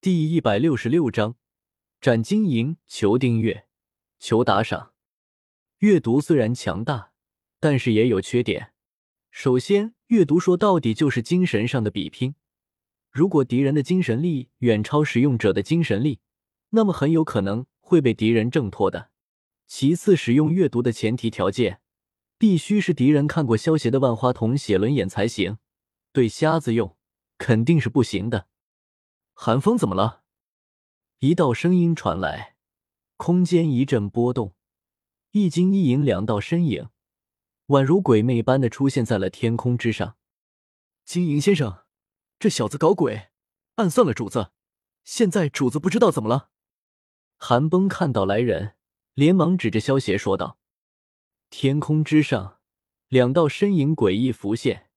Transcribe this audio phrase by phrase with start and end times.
[0.00, 1.34] 第一百六十六章，
[2.00, 3.66] 斩金银，求订阅，
[4.20, 4.92] 求打赏。
[5.78, 7.10] 阅读虽然强大，
[7.58, 8.74] 但是也有缺点。
[9.32, 12.36] 首先，阅读说到底就是精神上的比拼。
[13.10, 16.20] 如果敌人的精神力远超使用者的精神力，
[16.70, 19.10] 那么很有可能会被敌人挣脱的。
[19.66, 21.80] 其次，使用阅读的前提条件，
[22.38, 25.58] 必须是敌人看过萧协的万花筒写轮眼才行。
[26.12, 26.96] 对瞎子用，
[27.36, 28.46] 肯定是不行的。
[29.40, 30.24] 寒风怎么了？
[31.20, 32.56] 一道声音传来，
[33.16, 34.56] 空间一阵波动，
[35.30, 36.88] 一金一银两道身影，
[37.68, 40.16] 宛如鬼魅般的出现在了天空之上。
[41.04, 41.84] 金银先生，
[42.40, 43.28] 这小子搞鬼，
[43.76, 44.50] 暗算了主子。
[45.04, 46.50] 现在主子不知道怎么了。
[47.36, 48.74] 寒风看到来人，
[49.14, 50.58] 连忙指着萧邪说道
[51.48, 52.58] ：“天空之上，
[53.06, 54.90] 两道身影诡异浮现，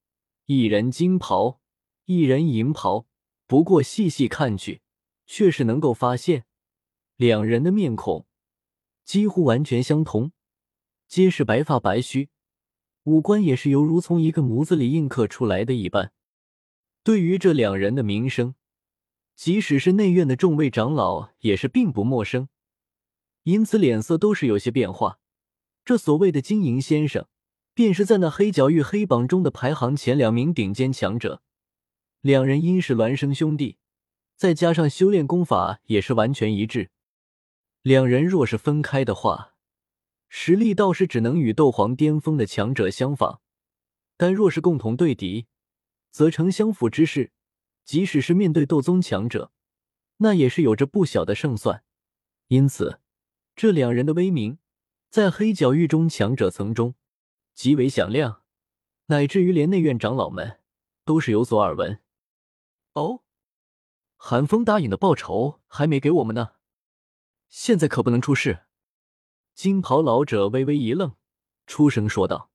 [0.47, 1.61] 一人金袍，
[2.05, 3.05] 一人银袍。”
[3.51, 4.79] 不过细细看去，
[5.25, 6.45] 却是能够发现
[7.17, 8.25] 两人的面孔
[9.03, 10.31] 几乎完全相同，
[11.05, 12.29] 皆是白发白须，
[13.03, 16.13] 五官也是犹如从一个模子里印刻出来的一般。
[17.03, 18.55] 对于这两人的名声，
[19.35, 22.47] 即使是内院的众位长老也是并不陌生，
[23.43, 25.19] 因此脸色都是有些变化。
[25.83, 27.27] 这所谓的金银先生，
[27.73, 31.43] 便是在那黑角域黑榜中的排行前两名顶尖强者。
[32.21, 33.79] 两人因是孪生兄弟，
[34.35, 36.91] 再加上修炼功法也是完全一致。
[37.81, 39.55] 两人若是分开的话，
[40.29, 43.41] 实力倒是只能与斗皇巅峰的强者相仿；
[44.17, 45.47] 但若是共同对敌，
[46.11, 47.31] 则成相辅之势。
[47.83, 49.51] 即使是面对斗宗强者，
[50.17, 51.83] 那也是有着不小的胜算。
[52.49, 52.99] 因此，
[53.55, 54.59] 这两人的威名
[55.09, 56.93] 在黑角域中强者层中
[57.55, 58.43] 极为响亮，
[59.07, 60.59] 乃至于连内院长老们
[61.03, 61.99] 都是有所耳闻。
[62.93, 63.23] 哦，
[64.17, 66.55] 寒风答应的报酬还没给我们呢，
[67.47, 68.65] 现在可不能出事。
[69.53, 71.15] 金袍老者微微一愣，
[71.67, 72.51] 出声说道：“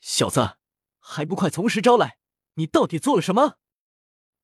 [0.00, 0.58] 小子，
[0.98, 2.18] 还不快从实招来！
[2.54, 3.58] 你到底做了什么？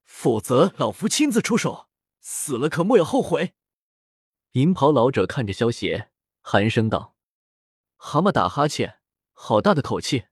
[0.05, 1.89] 否则老夫亲自出手，
[2.21, 3.55] 死了可莫要后悔。”
[4.53, 7.15] 银袍老者看着萧邪，寒声道
[7.97, 9.01] ：“蛤蟆打哈欠，
[9.33, 10.27] 好大的口气！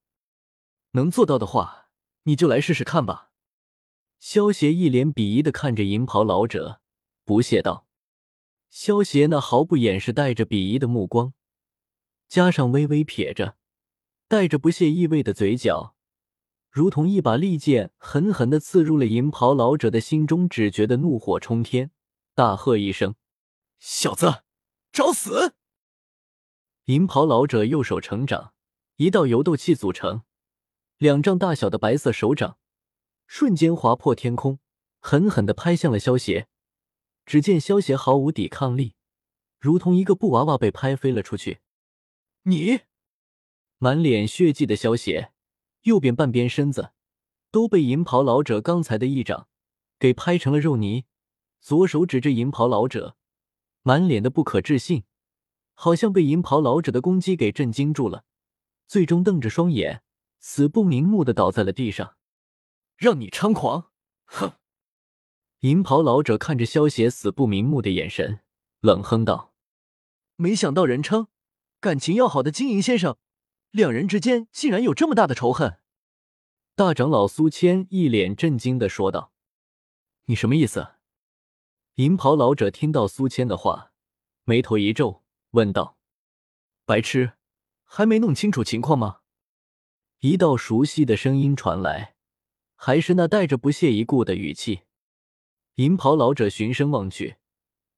[0.93, 1.91] 能做到的话，
[2.23, 3.33] 你就来试试看吧。”
[4.27, 6.81] 萧邪一脸鄙夷的看着银袍老者，
[7.27, 7.87] 不屑道
[8.71, 11.35] ：“萧邪那毫不掩饰带着鄙夷的目光，
[12.27, 13.57] 加上微微撇着
[14.27, 15.95] 带着不屑意味的嘴角，
[16.71, 21.91] 如同一把利剑，狠狠的刺入了银袍老者的心中，只觉得怒火冲天，
[22.35, 23.17] 大喝一声
[23.79, 24.45] ：‘小子，
[24.91, 25.55] 找死！’
[26.87, 28.55] 银袍老者右手成掌，
[28.97, 30.23] 一道由斗气组成，
[30.97, 32.57] 两丈大小的白色手掌。”
[33.27, 34.59] 瞬间划破天空，
[35.01, 36.49] 狠狠的拍向了萧邪。
[37.27, 38.95] 只见萧邪毫无抵抗力，
[39.59, 41.61] 如同一个布娃娃被拍飞了出去。
[42.43, 42.81] 你
[43.79, 45.33] 满脸血迹的萧邪，
[45.83, 46.93] 右边半边身子
[47.51, 49.49] 都被银袍老者刚才的一掌
[49.99, 51.07] 给拍成了肉泥。
[51.61, 53.17] 左手指着银袍老者，
[53.81, 55.05] 满脸的不可置信，
[55.73, 58.25] 好像被银袍老者的攻击给震惊住了，
[58.87, 60.03] 最终瞪着双眼，
[60.41, 62.17] 死不瞑目的倒在了地上。
[62.97, 63.91] 让你猖狂，
[64.25, 64.53] 哼！
[65.61, 68.41] 银袍老者看着萧邪死不瞑目的眼神，
[68.81, 69.55] 冷哼道
[70.37, 71.29] ：“没想到人称
[71.81, 73.17] 感情要好的金银先生，
[73.71, 75.79] 两人之间竟然有这么大的仇恨。”
[76.77, 79.33] 大长老苏谦一脸震惊的说道
[80.27, 80.95] ：“你什么意思？”
[81.97, 83.93] 银袍老者听到苏谦的话，
[84.45, 85.97] 眉头一皱，问道
[86.85, 87.35] ：“白痴，
[87.85, 89.21] 还没弄清楚情况吗？”
[90.21, 92.14] 一道熟悉的声音传来。
[92.87, 94.83] 还是那带着不屑一顾的语气。
[95.77, 97.37] 银袍老者循声望去，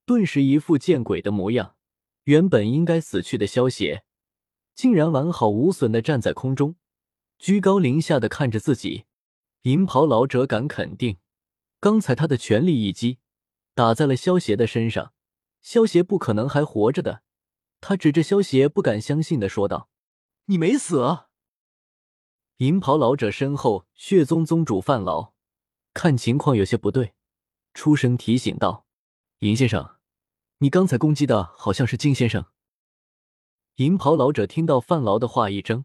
[0.05, 1.75] 顿时一副见鬼的模样。
[2.23, 4.05] 原本应该死去的萧邪，
[4.77, 6.77] 竟然完好无损的站在空中，
[7.37, 9.07] 居高临下的看着自己。
[9.63, 11.19] 银袍老者敢肯定，
[11.81, 13.19] 刚才他的全力一击
[13.75, 15.13] 打在了萧邪的身上，
[15.61, 17.23] 萧邪不可能还活着的。
[17.81, 19.89] 他指着萧邪，不敢相信的说道
[20.47, 21.26] ：“你没死！”
[22.59, 25.35] 银袍老者身后，血宗宗主范老
[25.93, 27.13] 看情况有些不对，
[27.75, 28.87] 出声提醒道
[29.41, 29.97] ：“银先生，
[30.59, 32.47] 你刚才攻击的好像是金先生。”
[33.77, 35.85] 银袍老者听到范劳的话，一怔，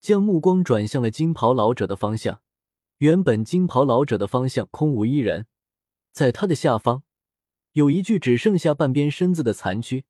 [0.00, 2.40] 将目光转向了金袍老者的方向。
[2.98, 5.48] 原本金袍老者的方向空无一人，
[6.12, 7.02] 在他的下方
[7.72, 10.04] 有一具只剩下半边身子的残躯，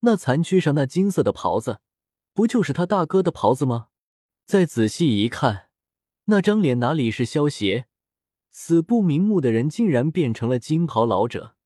[0.00, 1.80] 那残躯上那金色的袍子，
[2.32, 3.88] 不就是他大哥的袍子吗？
[4.46, 5.70] 再仔细一看，
[6.26, 7.86] 那张脸哪里是萧邪？
[8.52, 11.56] 死不瞑目的人竟然变成了金袍老者。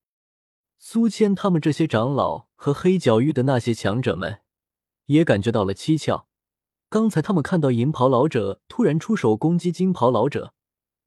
[0.79, 4.39] 苏谦他们这些长老和黑角域的那些强者们
[5.05, 6.27] 也感觉到了蹊跷。
[6.89, 10.55] 刚才他们看到银袍老者突然出手攻击金袍老者，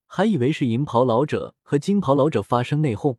[0.06, 3.16] 还以为是银袍老者和金袍老者发生内讧。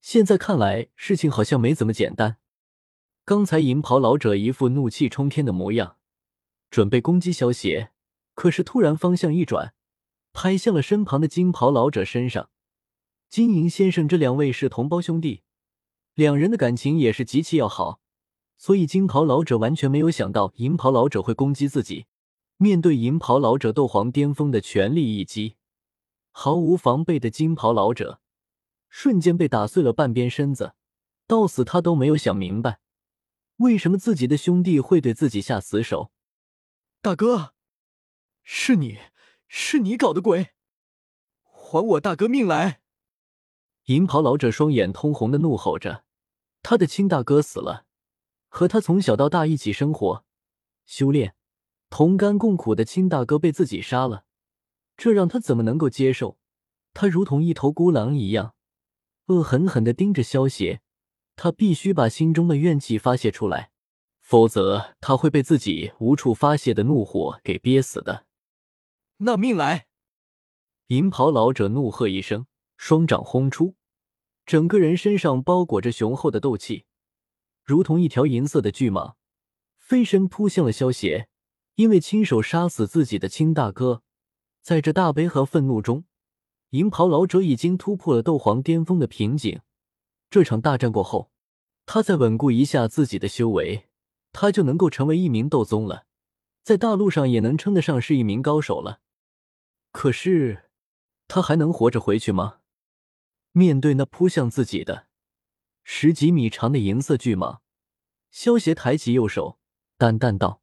[0.00, 2.38] 现在看来，事情好像没怎么简单。
[3.24, 5.98] 刚才银袍老者一副怒气冲天的模样，
[6.70, 7.90] 准备攻击萧邪，
[8.34, 9.74] 可是突然方向一转，
[10.32, 12.50] 拍向了身旁的金袍老者身上。
[13.28, 15.42] 金银先生这两位是同胞兄弟，
[16.14, 18.00] 两人的感情也是极其要好，
[18.56, 22.06] 所以金袍老者完全没有想到银袍老者会攻击自己。
[22.58, 25.56] 面对银袍老者斗皇巅峰的全力一击，
[26.30, 28.20] 毫无防备的金袍老者。
[28.88, 30.72] 瞬间被打碎了半边身子，
[31.26, 32.78] 到死他都没有想明白，
[33.56, 36.10] 为什么自己的兄弟会对自己下死手。
[37.06, 37.54] 大哥，
[38.42, 38.98] 是你
[39.46, 40.54] 是你搞的鬼，
[41.44, 42.80] 还我大哥命来！
[43.84, 46.02] 银袍老者双眼通红的怒吼着，
[46.64, 47.86] 他的亲大哥死了，
[48.48, 50.24] 和他从小到大一起生活、
[50.84, 51.36] 修炼、
[51.90, 54.24] 同甘共苦的亲大哥被自己杀了，
[54.96, 56.40] 这让他怎么能够接受？
[56.92, 58.56] 他如同一头孤狼一样。
[59.26, 60.80] 恶狠狠地盯着萧邪，
[61.36, 63.70] 他必须把心中的怨气发泄出来，
[64.26, 68.26] 否则他会被自己无处发泄的怒火给憋死的。
[69.18, 69.86] 那命来！
[70.88, 73.76] 银袍老者怒喝一声，双掌轰出，
[74.44, 76.86] 整个人身上包裹着雄厚的斗气，
[77.62, 79.14] 如同一条银色的巨蟒，
[79.78, 81.28] 飞身扑向了萧邪。
[81.76, 84.02] 因为亲手杀死自己的亲大哥，
[84.60, 86.04] 在这大悲和愤怒中。
[86.70, 89.60] 银袍老者已经突破了斗皇巅峰的瓶颈。
[90.28, 91.30] 这场大战过后，
[91.84, 93.86] 他再稳固一下自己的修为，
[94.38, 96.04] 他就能够成为一名斗宗了，
[96.62, 99.00] 在大陆上也能称得上是一名高手了。
[99.92, 100.68] 可是，
[101.26, 102.58] 他还能活着回去吗？
[103.52, 105.06] 面对那扑向自己的
[105.84, 107.60] 十几米长的银色巨蟒，
[108.30, 109.58] 萧协抬起右手，
[109.96, 110.60] 淡淡道：“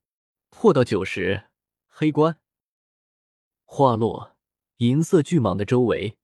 [0.51, 1.45] 破到九十，
[1.87, 2.37] 黑棺。”
[3.65, 4.37] 话落。
[4.77, 6.17] 银色巨蟒的周围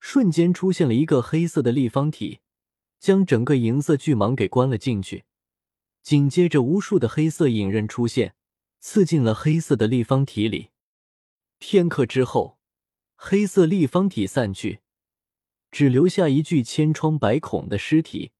[0.00, 2.40] 瞬间出现了一个黑色的立方体，
[2.98, 5.24] 将整个银色巨蟒给关了进去。
[6.08, 8.34] 紧接着，无数的黑色影刃出现，
[8.80, 10.70] 刺进了黑色的立方体里。
[11.58, 12.58] 片刻之后，
[13.14, 14.80] 黑色立方体散去，
[15.70, 18.32] 只留下一具千疮百孔的尸体。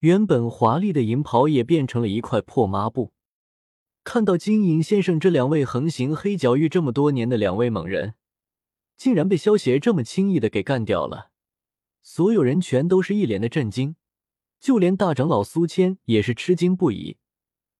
[0.00, 3.12] 原本华丽的银袍也变成了一块破抹布。
[4.02, 8.14] 看到金银先生这两位横行黑角域这么多年的两位猛人。
[8.96, 11.30] 竟然被萧协这么轻易的给干掉了，
[12.02, 13.94] 所有人全都是一脸的震惊，
[14.60, 17.18] 就连大长老苏谦也是吃惊不已。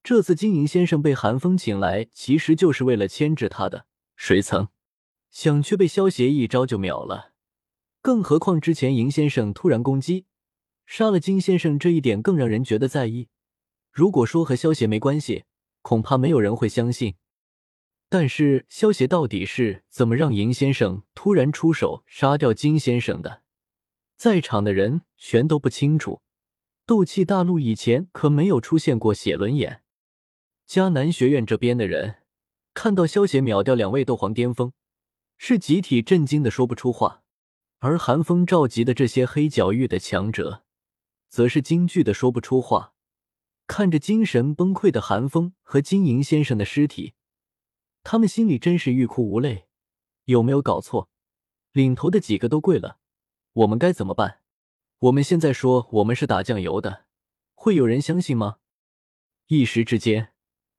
[0.03, 3.87] 这次金银先生被韩风请来，其实就是为了牵制他的，
[4.17, 4.69] 谁曾
[5.31, 7.33] 想却被萧协一招就秒了。
[8.01, 10.27] 更何况之前银先生突然攻击，
[10.87, 13.29] 杀了金先生这一点更让人觉得在意。
[13.93, 15.45] 如果说和萧协没关系，
[15.83, 17.17] 恐怕没有人会相信。
[18.09, 23.43] 但是萧协到底是怎么让银先生突然出手杀掉金先生的？
[24.17, 26.23] 在场的人全都不清楚。
[26.88, 29.82] 斗气大陆以前可没有出现过写轮眼。
[30.67, 32.23] 迦南学院这边的人
[32.73, 34.73] 看到萧协秒掉两位斗皇巅峰，
[35.37, 37.23] 是集体震惊的说不出话。
[37.81, 40.64] 而寒风召集的这些黑角域的强者，
[41.29, 42.94] 则是惊惧的说不出话，
[43.67, 47.13] 看着精神崩溃的寒风和金银先生的尸体。
[48.03, 49.67] 他们心里真是欲哭无泪，
[50.24, 51.10] 有没有搞错？
[51.72, 52.96] 领头的几个都跪了，
[53.53, 54.41] 我们该怎么办？
[55.00, 57.05] 我们现在说我们是打酱油的，
[57.55, 58.56] 会有人相信吗？
[59.46, 60.32] 一时之间，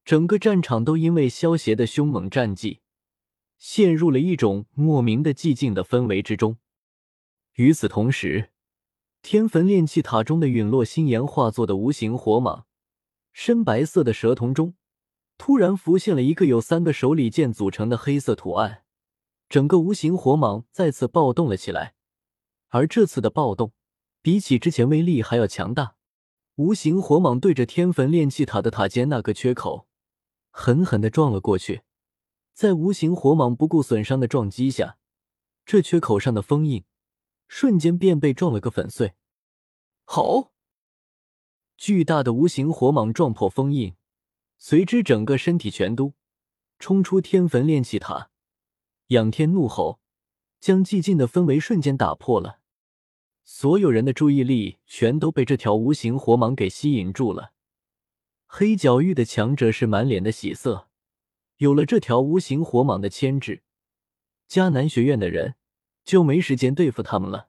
[0.03, 2.81] 整个战场都因为萧协的凶猛战绩，
[3.57, 6.57] 陷入了一种莫名的寂静的氛围之中。
[7.53, 8.49] 与此同时，
[9.21, 12.65] 天坟炼气塔中的陨落星岩化作的无形火蟒，
[13.31, 14.75] 深白色的蛇瞳中。
[15.37, 18.83] 突然浮现了一个有三个手里剑组成的黑色图案，
[19.47, 21.95] 整个无形火蟒再次暴动了起来。
[22.67, 23.71] 而这次的暴动，
[24.29, 25.95] 比起之前威力还要强大。
[26.53, 29.87] 无形火蟒对着天坟炼气塔的塔尖那个缺口，
[30.51, 31.81] 狠狠地撞了过去。
[32.53, 34.99] 在无形火蟒不顾损伤的撞击下，
[35.65, 36.83] 这缺口上的封印
[37.47, 39.15] 瞬间便被撞了个粉碎。
[40.05, 40.51] 好！
[41.75, 43.95] 巨大的无形火蟒撞破封印。
[44.59, 46.13] 随之，整个身体全都
[46.77, 48.29] 冲出天坟炼气塔，
[49.07, 49.99] 仰天怒吼，
[50.59, 52.58] 将寂静的氛围瞬间打破了。
[53.51, 57.51] 所有人的注意力全都被这条无形火蟒给吸引住了。
[58.45, 60.87] 黑角域的强者是满脸的喜色，
[61.57, 63.63] 有了这条无形火蟒的牵制，
[64.47, 65.55] 迦南学院的人
[66.05, 67.48] 就没时间对付他们了。